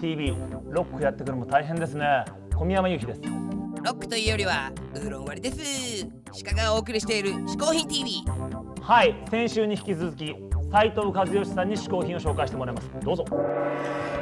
[0.00, 0.28] TV
[0.70, 2.24] ロックやってくるのも大変ですね。
[2.56, 3.20] 小宮山由紀です。
[3.20, 6.08] ロックというよりはウーロン割りです。
[6.42, 8.24] 鹿がお送りしている嗜好品 TV
[8.80, 10.34] はい先週に引き続き
[10.72, 12.88] 斉藤和義さんに嗜好品を紹介してもらいます。
[13.04, 13.26] どうぞ。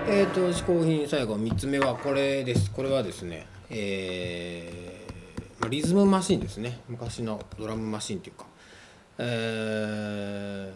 [0.09, 2.73] えーと嗜好品最後3つ目はこれです。
[2.73, 6.81] これはですねえーまあリズムマシンですね。
[6.89, 8.47] 昔のドラムマシンっていうか。
[9.19, 10.73] え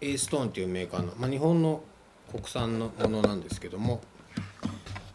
[0.00, 1.82] ー、エーストーンっていうメーカーの、まあ、日本の
[2.30, 4.00] 国産のものなんですけども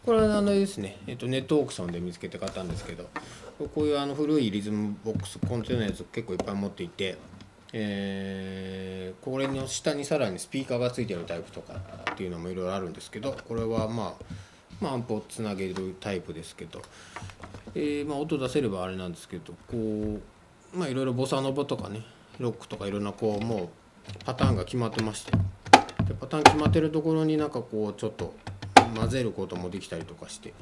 [0.06, 3.08] これはあのですね、えっと、ネットオークションで見つけて買ったんですけど
[3.74, 7.18] こういうあの古いリズムボックスコンテナのやつ結構いっぱい持っていて、
[7.72, 11.74] えーこれの下にさらにスピーカーがついてるタイプとか
[12.12, 14.24] っていうのもいろいろあるんですけどこれはまあ
[14.80, 16.82] まあアンプをつなげるタイプですけど、
[17.74, 20.20] えーまあ、音出せればあれなんですけどこう
[20.76, 22.02] まあいろいろボサノバとかね
[22.38, 23.68] ロックとかいろんなこうもう
[24.24, 28.34] パターンが決まってましてでパターン決まってるところになんかこうちょっと
[28.96, 30.54] 混ぜることもできたりとかして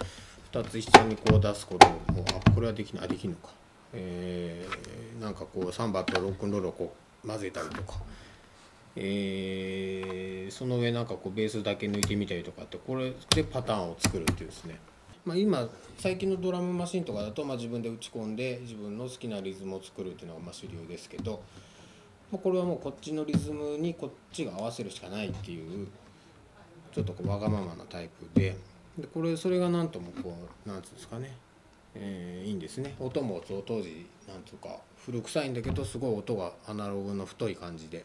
[0.53, 2.01] 2つ一緒にこう出すことも
[2.47, 3.53] あこれはできないあできるのか、
[3.93, 6.93] えーなんかこうサンバとロックンロールをこ
[7.25, 7.95] う混ぜたりとか、
[8.97, 14.79] えーその上なんかこうベースだけ抜いてみたりとかってこれでパターンを作るっていうですね。
[15.25, 21.43] まあ、今最近のドラムマシンとかだと、まあ、自分で打ち込んで自分の好きなリズムを作るっていうのがまあ主流ですけど、
[22.31, 25.89] これはもうこっちのリズムにこっちが合わせるしかないっていう
[26.95, 28.57] ちょっとこうわがままなタイプで
[28.97, 31.37] でこれそれがなんともこうなんつうんですかね、
[31.97, 32.95] えいいんですね。
[33.01, 34.69] 音もそう当時なんつうか
[35.05, 38.05] 古臭いんだけどすごい音がアナログの太い感じで。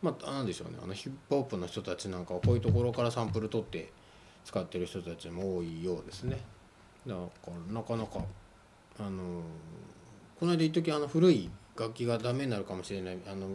[0.00, 0.78] まあ、なんでしょうね。
[0.82, 3.92] あのヒップホップの人たちなんかはこういうところからサンプル取って
[4.44, 6.38] 使ってる人たちも多いようですね。
[7.06, 8.24] だからなかなか
[8.98, 9.42] あの
[10.38, 13.46] この間一時あの古い楽器がダメになるかもしれないあの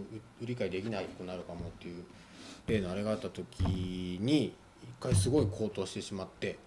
[0.41, 2.03] 売り買いできなくなるかもっていう
[2.67, 3.61] 例のあれがあった時
[4.21, 6.57] に一回すごい高騰してしまって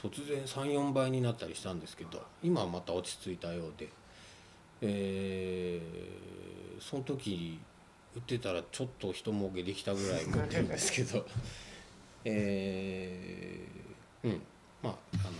[0.00, 3.88] 突然34倍になったりしたんですけど今はまた落ち着いたようで、
[4.82, 6.28] えー
[6.80, 7.58] その時
[8.14, 11.26] 売ってたらちょっと人儲けできたぐらい持ってるんですけど。
[12.24, 14.42] えーうん。
[14.82, 15.37] まああの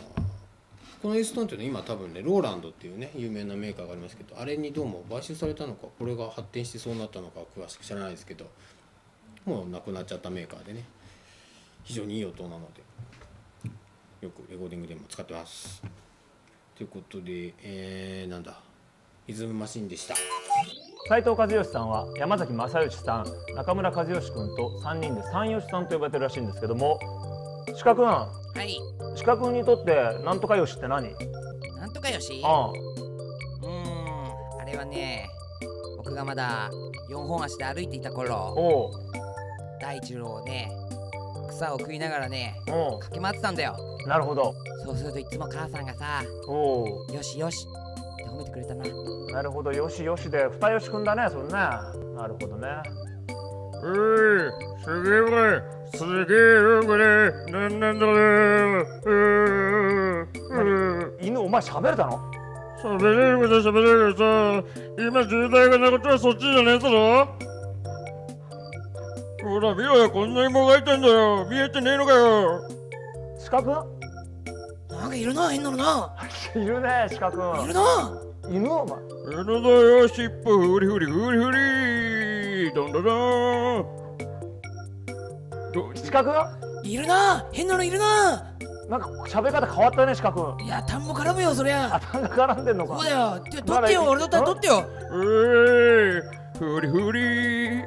[1.03, 8.47] このエーストンっていうのは今多分ねローランドっていうね有名なメーカーがありますけどあれにどうも買収されたのかこれが発展してそうなったのか詳しく知らないですけど
[9.45, 10.85] もうなくなっちゃったメーカーでね
[11.85, 12.83] 非常にいい音なので
[14.21, 15.81] よくレコーディングでも使ってます。
[16.75, 18.61] ということで、えー、なんだ
[19.27, 20.17] リズムマシンでした。
[21.09, 26.99] 斉藤和義さんは山崎正義さん中村和義君と3人で三義さんと呼ばれてるらしいんですけども
[27.83, 28.29] 鹿君は
[28.65, 28.79] い。
[29.25, 29.95] 鹿君にとって
[30.25, 31.15] なんとかよしって何？
[31.77, 32.43] なんとかよし？
[32.45, 32.71] あ
[33.63, 34.61] うーん。
[34.61, 35.29] あれはね
[35.97, 36.71] 僕がまだ
[37.11, 38.91] 4本足で歩いていたあ頃
[39.81, 40.71] 大一郎をね
[41.51, 43.77] 草を食いながらねお駆け回ってたんだよ。
[44.05, 44.55] うなるほど。
[44.85, 46.23] そうするといつも母さんがさ
[47.13, 47.67] よしよし
[48.15, 48.85] って褒めてくれたな。
[49.33, 49.73] なるほど。
[49.73, 52.69] よしよしで二吉君だねそれねなるほどね。
[53.81, 53.87] う
[54.49, 54.51] い、
[54.83, 58.87] すげえすげえよこれ、なんなんだろう、
[61.21, 62.21] 犬お前喋れたの？
[62.83, 64.69] 喋れることは喋れるけどさ、
[64.99, 67.27] 今渋滞がなことはそっちじゃねえだろ。
[69.43, 72.63] ほら見ろよ、こんなにもがいてんだよ、見えてねえのかよ。
[73.51, 73.75] 鹿君
[74.91, 76.15] なんかいるな変なのな。
[76.55, 78.21] いるね鹿い君るな。
[78.51, 78.73] 犬？
[78.73, 78.99] お前。
[79.31, 80.59] えのだよ、尻尾。
[80.59, 83.98] ふりふりふりふり、どんどんどん。
[85.73, 86.35] ど鹿君
[86.85, 87.45] いるな。
[87.53, 88.45] 変なのいるな。
[88.89, 91.95] なんか喋り方変わったね鹿君いや単語絡むよそりゃ。
[91.97, 92.99] 頭が絡んでんのか。
[92.99, 93.41] そうだよ。
[93.41, 94.85] て取ってよ俺だったら取ってよ。
[95.11, 96.25] う
[96.57, 97.83] い、ふりふり。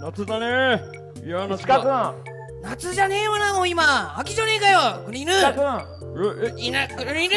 [0.00, 0.82] 夏だね。
[1.24, 2.14] いや、夏鹿だ。
[2.14, 4.18] 君夏じゃねえわなもう今。
[4.18, 5.02] 秋じゃねえかよ。
[5.04, 5.32] これ犬。
[5.32, 5.96] 鹿君
[6.58, 7.34] え、いなこれ犬。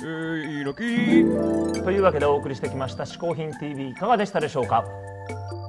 [0.00, 4.84] えー、いいのきというわけでお送りしてきました「嗜好品 TV」いかがでしたでしょうか？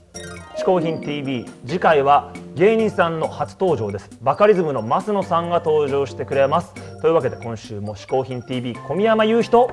[0.62, 4.08] 嗜好品 TV 次回は芸人さんの初登場です。
[4.22, 6.72] バカリズムの増野さんが登場してくれます。
[7.02, 9.68] というわけで今週も嗜好品 TV 小宮山雄人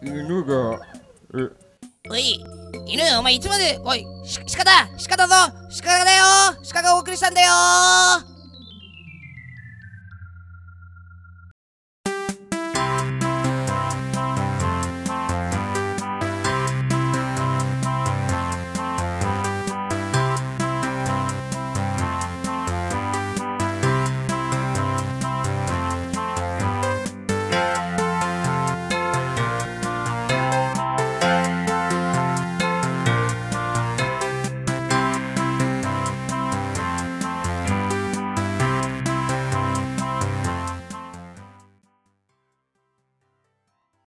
[0.00, 0.78] 犬が
[1.34, 1.50] え。
[2.08, 2.44] おい
[2.86, 5.34] 犬お前いつまでおいし鹿だ鹿だぞ。
[5.82, 6.24] 鹿だよ。
[6.72, 8.27] 鹿がお送りしたんだよ